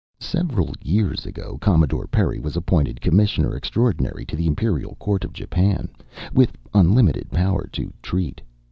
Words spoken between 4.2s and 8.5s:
to the Imperial Court of Japan, with unlimited power to treat.